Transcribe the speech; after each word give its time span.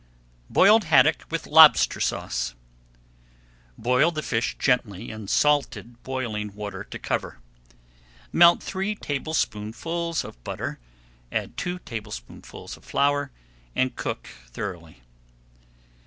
BOILED 0.49 0.85
HADDOCK 0.85 1.25
WITH 1.29 1.45
LOBSTER 1.45 1.99
SAUCE 1.99 2.55
Boil 3.77 4.09
the 4.09 4.23
fish 4.23 4.57
gently 4.57 5.11
in 5.11 5.27
salted 5.27 6.01
boiling 6.01 6.55
water 6.55 6.83
to 6.85 6.97
cover. 6.97 7.37
Melt 8.33 8.63
three 8.63 8.95
tablespoonfuls 8.95 10.23
of 10.23 10.43
butter, 10.43 10.79
add 11.31 11.55
two 11.55 11.77
tablespoonfuls 11.77 12.75
of 12.77 12.83
flour, 12.83 13.29
and 13.75 13.95
cook 13.95 14.25
thoroughly. 14.47 15.03